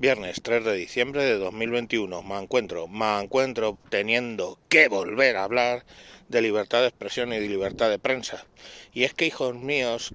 [0.00, 2.22] Viernes 3 de diciembre de 2021.
[2.22, 5.84] Me encuentro, me encuentro teniendo que volver a hablar
[6.28, 8.46] de libertad de expresión y de libertad de prensa.
[8.92, 10.14] Y es que, hijos míos,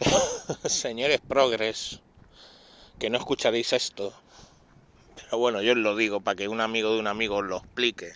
[0.66, 2.00] señores progres,
[2.98, 4.12] que no escucharéis esto.
[5.16, 7.56] Pero bueno, yo os lo digo para que un amigo de un amigo os lo
[7.56, 8.12] explique.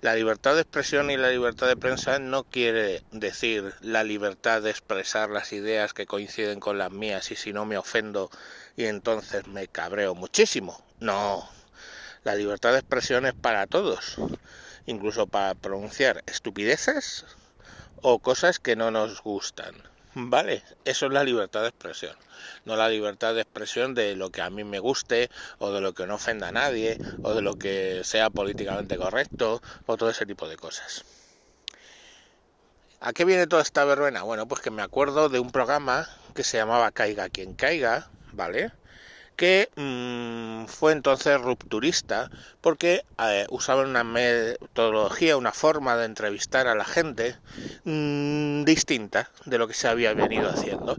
[0.00, 4.70] La libertad de expresión y la libertad de prensa no quiere decir la libertad de
[4.70, 8.28] expresar las ideas que coinciden con las mías y si no me ofendo
[8.76, 10.84] y entonces me cabreo muchísimo.
[11.00, 11.48] No,
[12.24, 14.16] la libertad de expresión es para todos,
[14.86, 17.24] incluso para pronunciar estupideces
[18.02, 19.74] o cosas que no nos gustan.
[20.14, 22.16] Vale, eso es la libertad de expresión,
[22.64, 25.94] no la libertad de expresión de lo que a mí me guste o de lo
[25.94, 30.26] que no ofenda a nadie o de lo que sea políticamente correcto o todo ese
[30.26, 31.04] tipo de cosas.
[32.98, 34.24] ¿A qué viene toda esta verbena?
[34.24, 38.72] Bueno, pues que me acuerdo de un programa que se llamaba Caiga quien caiga, ¿vale?
[39.40, 46.74] que mmm, fue entonces rupturista porque eh, usaban una metodología, una forma de entrevistar a
[46.74, 47.36] la gente
[47.84, 50.98] mmm, distinta de lo que se había venido haciendo,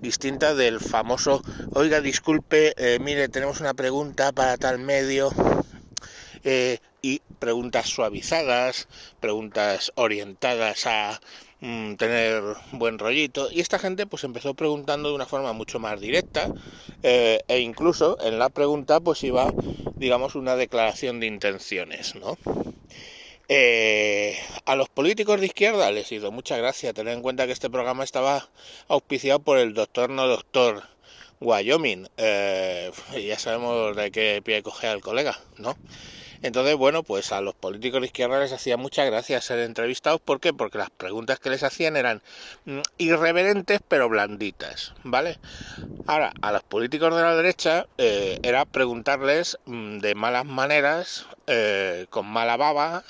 [0.00, 1.42] distinta del famoso,
[1.74, 5.30] oiga, disculpe, eh, mire, tenemos una pregunta para tal medio.
[6.42, 8.88] Eh, y preguntas suavizadas,
[9.20, 11.20] preguntas orientadas a
[11.60, 13.50] mmm, tener buen rollito.
[13.50, 16.50] Y esta gente pues empezó preguntando de una forma mucho más directa
[17.02, 19.52] eh, e incluso en la pregunta pues iba,
[19.98, 22.36] digamos, una declaración de intenciones, ¿no?
[23.48, 27.70] Eh, a los políticos de izquierda les hizo mucha gracia tener en cuenta que este
[27.70, 28.48] programa estaba
[28.88, 30.82] auspiciado por el doctor no doctor
[31.40, 32.08] Wyoming.
[32.16, 32.90] Eh,
[33.24, 35.76] ya sabemos de qué pie coge al colega, ¿no?
[36.42, 40.20] Entonces, bueno, pues a los políticos de izquierda les hacía mucha gracia ser entrevistados.
[40.20, 40.52] ¿Por qué?
[40.52, 42.22] Porque las preguntas que les hacían eran
[42.64, 45.38] mm, irreverentes pero blanditas, ¿vale?
[46.06, 52.06] Ahora, a los políticos de la derecha eh, era preguntarles mmm, de malas maneras, eh,
[52.10, 53.02] con mala baba,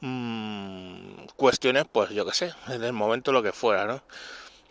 [0.00, 4.02] mmm, cuestiones, pues yo qué sé, en el momento lo que fuera, ¿no?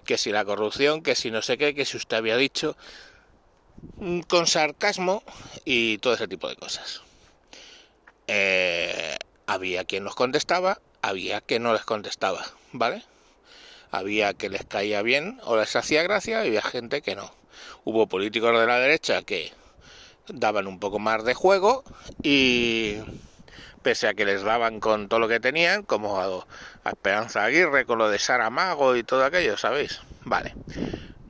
[0.05, 2.75] Que si la corrupción, que si no sé qué, que si usted había dicho,
[3.97, 5.23] mm, con sarcasmo
[5.65, 7.01] y todo ese tipo de cosas
[8.27, 9.17] eh,
[9.47, 13.03] había quien nos contestaba, había quien no les contestaba, ¿vale?
[13.91, 17.33] Había que les caía bien o les hacía gracia había gente que no.
[17.83, 19.51] Hubo políticos de la derecha que
[20.27, 21.83] daban un poco más de juego
[22.23, 22.97] y
[23.81, 26.45] pese a que les daban con todo lo que tenían, como a,
[26.83, 29.99] a Esperanza Aguirre con lo de Saramago y todo aquello, ¿sabéis?
[30.23, 30.53] Vale.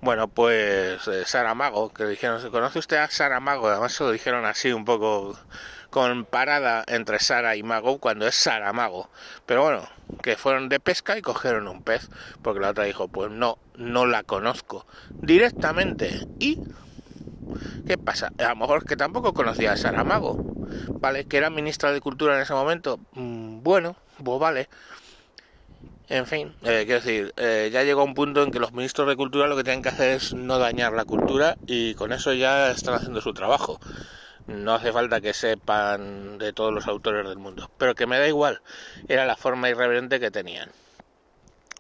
[0.02, 3.68] Bueno, pues eh, Saramago, que dijeron, ¿se conoce usted a Saramago?
[3.68, 5.38] Además se lo dijeron así un poco
[5.92, 9.10] comparada entre Sara y Mago cuando es Sara Mago.
[9.46, 9.88] Pero bueno,
[10.24, 12.10] que fueron de pesca y cogieron un pez,
[12.42, 14.88] porque la otra dijo, pues no, no la conozco
[15.22, 16.26] directamente.
[16.40, 16.60] ¿Y
[17.86, 18.32] qué pasa?
[18.40, 20.38] A lo mejor que tampoco conocía a Sara Mago,
[20.88, 21.26] ¿vale?
[21.26, 23.00] Que era ministra de Cultura en ese momento.
[23.14, 24.70] Mm, bueno, pues vale.
[26.08, 29.16] En fin, eh, quiero decir, eh, ya llegó un punto en que los ministros de
[29.16, 32.70] Cultura lo que tienen que hacer es no dañar la cultura y con eso ya
[32.72, 33.80] están haciendo su trabajo
[34.48, 38.28] no hace falta que sepan de todos los autores del mundo, pero que me da
[38.28, 38.62] igual,
[39.08, 40.72] era la forma irreverente que tenían.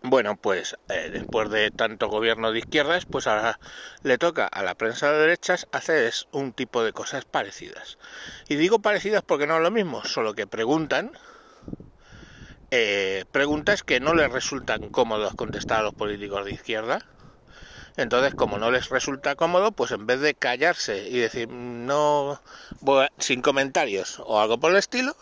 [0.03, 3.59] Bueno, pues eh, después de tanto gobierno de izquierdas, pues ahora
[4.01, 7.99] le toca a la prensa de derechas hacer un tipo de cosas parecidas.
[8.49, 11.11] Y digo parecidas porque no es lo mismo, solo que preguntan
[12.71, 17.05] eh, preguntas que no les resultan cómodas contestar a los políticos de izquierda,
[17.97, 22.41] entonces, como no les resulta cómodo, pues en vez de callarse y decir no
[22.79, 25.15] voy a, sin comentarios o algo por el estilo,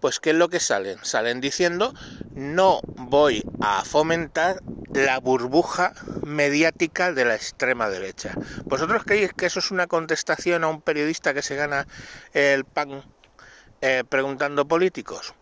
[0.00, 0.98] pues ¿qué es lo que salen?
[1.02, 1.94] Salen diciendo
[2.34, 4.60] no voy a fomentar
[4.92, 5.92] la burbuja
[6.24, 8.34] mediática de la extrema derecha.
[8.64, 11.86] ¿Vosotros creéis que eso es una contestación a un periodista que se gana
[12.32, 13.02] el pan
[13.80, 15.34] eh, preguntando políticos?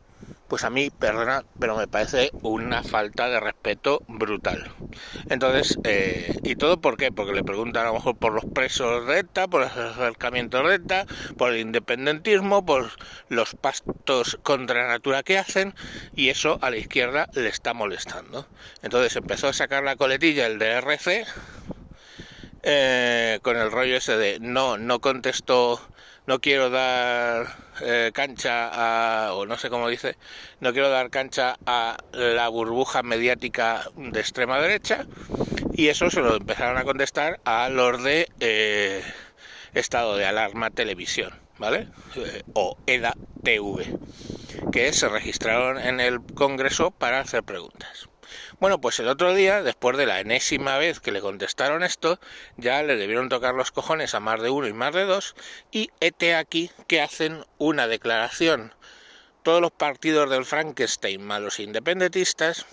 [0.49, 4.69] Pues a mí, perdona, pero me parece una falta de respeto brutal.
[5.29, 7.11] Entonces, eh, ¿y todo por qué?
[7.11, 10.75] Porque le preguntan a lo mejor por los presos de ETA, por el acercamiento de
[10.75, 12.91] ETA, por el independentismo, por
[13.29, 15.75] los pastos contra la natura que hacen,
[16.15, 18.47] y eso a la izquierda le está molestando.
[18.83, 21.27] Entonces empezó a sacar la coletilla el DRC
[22.63, 25.81] eh, con el rollo ese de no, no contestó
[26.27, 27.47] no quiero dar
[27.81, 30.17] eh, cancha a, o no sé cómo dice,
[30.61, 35.07] no quiero dar cancha a la burbuja mediática de extrema derecha
[35.73, 39.03] y eso se lo empezaron a contestar a los de eh,
[39.75, 41.89] estado de alarma televisión, ¿vale?
[42.17, 43.87] Eh, o EDA TV,
[44.71, 48.12] que se registraron en el Congreso para hacer preguntas.
[48.61, 52.19] Bueno, pues el otro día, después de la enésima vez que le contestaron esto,
[52.57, 55.35] ya le debieron tocar los cojones a más de uno y más de dos,
[55.71, 58.75] y hete aquí que hacen una declaración
[59.43, 62.65] todos los partidos del Frankenstein más los independentistas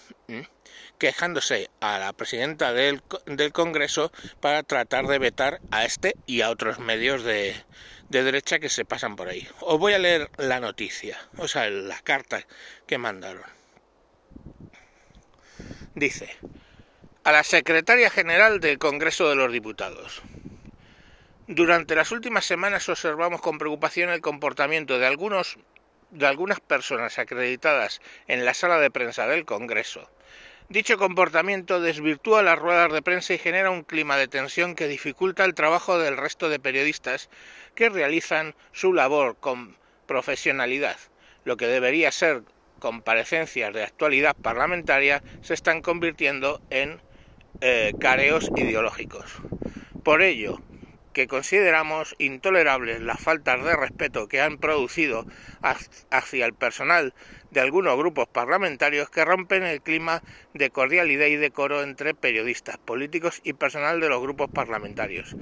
[1.00, 6.50] quejándose a la presidenta del, del, Congreso para tratar de vetar a este y a
[6.50, 7.56] otros medios de,
[8.10, 9.48] de, derecha que se pasan por ahí.
[9.62, 12.46] Os voy a leer la noticia, o sea, la carta
[12.86, 13.59] que mandaron.
[15.96, 16.30] Dice,
[17.24, 20.22] a la secretaria general del Congreso de los Diputados.
[21.48, 25.58] Durante las últimas semanas observamos con preocupación el comportamiento de algunos
[26.12, 30.10] de algunas personas acreditadas en la sala de prensa del Congreso,
[30.70, 35.44] dicho comportamiento desvirtúa las ruedas de prensa y genera un clima de tensión que dificulta
[35.46, 37.30] el trabajo del resto de periodistas
[37.74, 39.76] que realizan su labor con
[40.06, 40.98] profesionalidad.
[41.44, 42.44] Lo que debería ser
[42.80, 47.02] comparecencias de actualidad parlamentaria se están convirtiendo en
[47.62, 49.26] eh, careos ideológicos.
[50.04, 50.62] Por ello,
[51.14, 55.26] que consideramos intolerables las faltas de respeto que han producido
[56.10, 57.14] hacia el personal
[57.52, 60.22] de algunos grupos parlamentarios que rompen el clima
[60.54, 65.36] de cordialidad y decoro entre periodistas, políticos y personal de los grupos parlamentarios.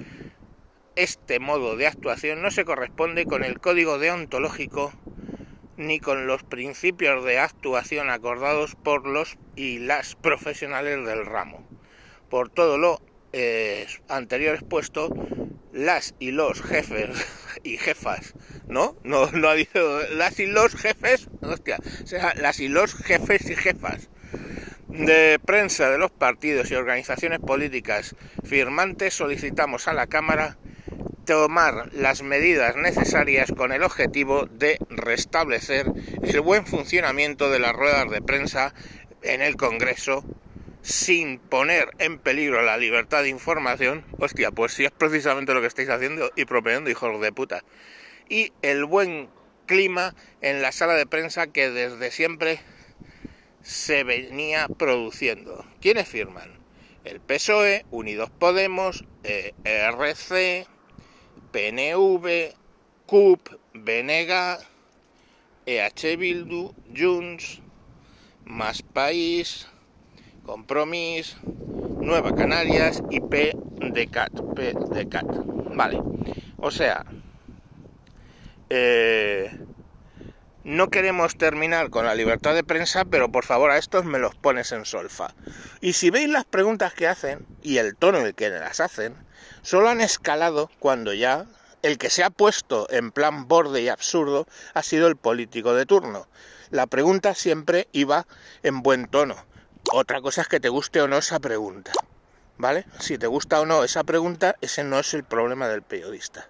[0.96, 4.92] Este modo de actuación no se corresponde con el código deontológico
[5.78, 11.66] ni con los principios de actuación acordados por los y las profesionales del ramo.
[12.28, 13.00] Por todo lo
[13.32, 15.08] eh, anterior expuesto,
[15.72, 17.10] las y los jefes
[17.62, 18.34] y jefas,
[18.66, 18.96] ¿no?
[19.04, 23.48] No, no ha dicho las y los jefes, hostia, o sea, las y los jefes
[23.48, 24.10] y jefas
[24.88, 30.56] de prensa de los partidos y organizaciones políticas firmantes solicitamos a la Cámara
[31.28, 35.92] tomar las medidas necesarias con el objetivo de restablecer
[36.22, 38.72] el buen funcionamiento de las ruedas de prensa
[39.20, 40.24] en el Congreso
[40.80, 45.66] sin poner en peligro la libertad de información, hostia, pues sí es precisamente lo que
[45.66, 47.62] estáis haciendo y proponiendo, hijos de puta.
[48.30, 49.28] Y el buen
[49.66, 52.58] clima en la sala de prensa que desde siempre
[53.60, 55.66] se venía produciendo.
[55.82, 56.58] ¿Quiénes firman?
[57.04, 60.66] El PSOE, Unidos Podemos, ERC,
[61.52, 62.54] PNV,
[63.06, 64.58] CUP, BNG,
[65.66, 67.60] EH Bildu, Junts,
[68.44, 69.66] Más País,
[70.44, 71.36] Compromís,
[72.00, 74.08] Nueva Canarias y P de.
[75.74, 76.00] Vale.
[76.58, 77.04] O sea,
[78.70, 79.50] eh,
[80.68, 84.34] no queremos terminar con la libertad de prensa, pero por favor a estos me los
[84.34, 85.34] pones en solfa.
[85.80, 89.14] Y si veis las preguntas que hacen y el tono en el que las hacen,
[89.62, 91.46] solo han escalado cuando ya
[91.82, 95.86] el que se ha puesto en plan borde y absurdo ha sido el político de
[95.86, 96.28] turno.
[96.70, 98.26] La pregunta siempre iba
[98.62, 99.48] en buen tono
[99.92, 101.92] otra cosa es que te guste o no esa pregunta.
[102.56, 102.86] ¿Vale?
[102.98, 106.48] Si te gusta o no esa pregunta, ese no es el problema del periodista.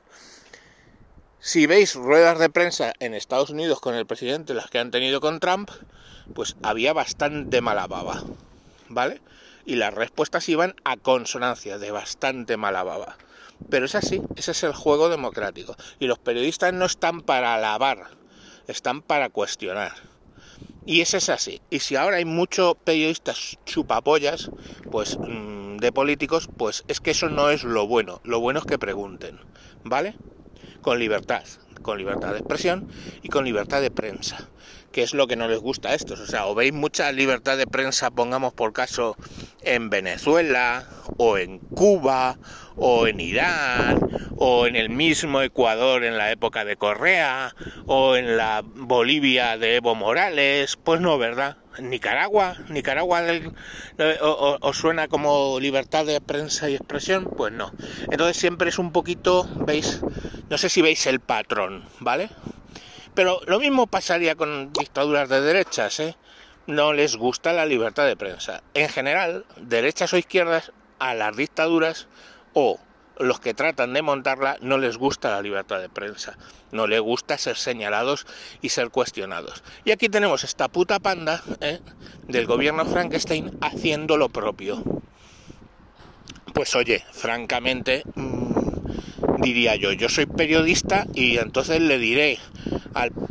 [1.40, 5.20] Si veis ruedas de prensa en Estados Unidos con el presidente, las que han tenido
[5.20, 5.70] con Trump,
[6.34, 8.24] pues había bastante mala baba.
[8.88, 9.20] ¿Vale?
[9.64, 13.18] Y las respuestas iban a consonancia de bastante mala baba.
[13.70, 15.76] Pero es así, ese es el juego democrático.
[16.00, 18.08] Y los periodistas no están para alabar,
[18.66, 19.92] están para cuestionar.
[20.86, 21.60] Y ese es así.
[21.70, 24.50] Y si ahora hay muchos periodistas chupapollas,
[24.90, 28.20] pues mm, de políticos, pues es que eso no es lo bueno.
[28.24, 29.38] Lo bueno es que pregunten,
[29.84, 30.16] ¿vale?
[30.88, 31.42] Con libertad,
[31.82, 32.88] con libertad de expresión
[33.22, 34.48] y con libertad de prensa
[34.90, 36.18] que es lo que no les gusta a estos.
[36.18, 39.16] O sea, o veis mucha libertad de prensa, pongamos por caso,
[39.60, 42.38] en Venezuela, o en Cuba,
[42.74, 44.00] o en Irán,
[44.38, 47.54] o en el mismo Ecuador en la época de Correa,
[47.84, 51.58] o en la Bolivia de Evo Morales, pues no, ¿verdad?
[51.80, 53.22] Nicaragua, Nicaragua
[54.60, 57.72] os suena como libertad de prensa y expresión, pues no.
[58.10, 60.00] Entonces siempre es un poquito, veis,
[60.50, 62.30] no sé si veis el patrón, ¿vale?
[63.14, 66.16] Pero lo mismo pasaría con dictaduras de derechas, ¿eh?
[66.66, 68.62] No les gusta la libertad de prensa.
[68.74, 72.08] En general, derechas o izquierdas, a las dictaduras
[72.52, 72.78] o
[73.18, 76.38] los que tratan de montarla no les gusta la libertad de prensa,
[76.70, 78.26] no les gusta ser señalados
[78.62, 79.64] y ser cuestionados.
[79.84, 81.80] Y aquí tenemos esta puta panda ¿eh?
[82.28, 84.82] del gobierno Frankenstein haciendo lo propio.
[86.54, 88.02] Pues oye, francamente,
[89.40, 92.38] diría yo, yo soy periodista y entonces le diré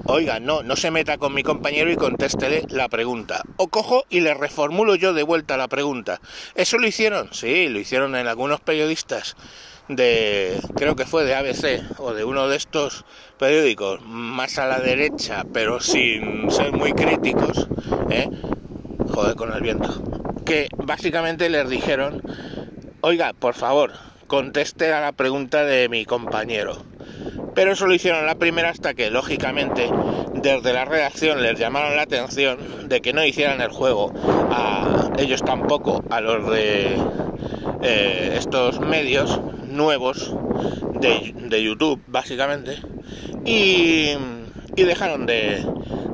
[0.06, 3.44] oiga, no, no se meta con mi compañero y contéstele la pregunta.
[3.58, 6.22] O cojo y le reformulo yo de vuelta la pregunta.
[6.56, 7.30] ¿Eso lo hicieron?
[7.34, 9.36] Sí, lo hicieron en algunos periodistas
[9.88, 13.06] de, creo que fue de ABC o de uno de estos
[13.38, 17.68] periódicos más a la derecha, pero sin ser muy críticos,
[18.10, 18.30] ¿eh?
[19.14, 20.04] Joder con el viento.
[20.46, 22.22] que básicamente les dijeron,
[23.02, 23.92] oiga, por favor,
[24.28, 26.78] conteste a la pregunta de mi compañero.
[27.56, 29.90] Pero eso lo hicieron la primera hasta que, lógicamente,
[30.34, 34.14] desde la redacción les llamaron la atención de que no hicieran el juego
[34.52, 36.98] a ellos tampoco, a los de
[37.82, 40.36] eh, estos medios nuevos
[41.00, 42.80] de, de YouTube, básicamente,
[43.46, 44.12] y,
[44.76, 45.66] y dejaron de,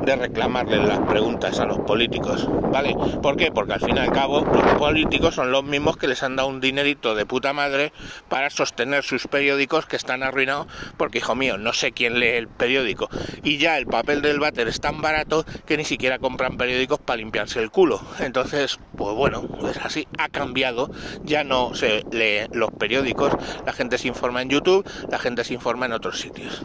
[0.05, 2.95] de reclamarle las preguntas a los políticos, ¿vale?
[3.21, 3.51] ¿Por qué?
[3.51, 6.49] Porque al fin y al cabo los políticos son los mismos que les han dado
[6.49, 7.93] un dinerito de puta madre
[8.27, 10.67] para sostener sus periódicos que están arruinados,
[10.97, 13.09] porque hijo mío, no sé quién lee el periódico.
[13.43, 17.17] Y ya el papel del váter es tan barato que ni siquiera compran periódicos para
[17.17, 18.01] limpiarse el culo.
[18.19, 20.91] Entonces, pues bueno, es así, ha cambiado,
[21.23, 23.33] ya no se lee los periódicos,
[23.65, 26.63] la gente se informa en YouTube, la gente se informa en otros sitios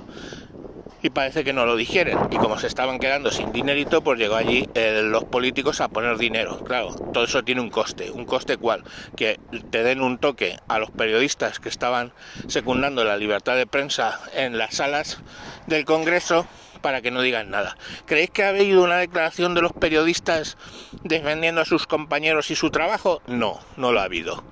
[1.03, 2.19] y parece que no lo digieren.
[2.31, 6.19] Y como se estaban quedando sin dinerito, pues llegó allí eh, los políticos a poner
[6.19, 6.59] dinero.
[6.65, 8.11] Claro, todo eso tiene un coste.
[8.11, 8.83] ¿Un coste cuál?
[9.17, 9.39] Que
[9.71, 12.13] te den un toque a los periodistas que estaban
[12.49, 15.19] secundando la libertad de prensa en las salas
[15.67, 16.47] del Congreso
[16.79, 17.77] para que no digan nada.
[18.07, 20.57] ¿Creéis que ha habido una declaración de los periodistas
[21.03, 23.23] defendiendo a sus compañeros y su trabajo?
[23.27, 24.45] No, no lo ha habido.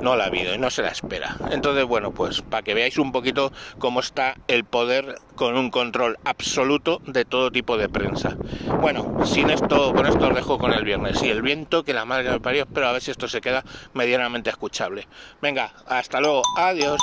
[0.00, 1.36] No lo ha habido y no se la espera.
[1.50, 6.18] Entonces, bueno, pues para que veáis un poquito cómo está el poder con un control
[6.24, 8.36] absoluto de todo tipo de prensa.
[8.80, 11.22] Bueno, sin esto, con esto os dejo con el viernes.
[11.22, 13.64] Y el viento, que la madre me parió, pero a ver si esto se queda
[13.92, 15.06] medianamente escuchable.
[15.40, 16.42] Venga, hasta luego.
[16.56, 17.00] Adiós.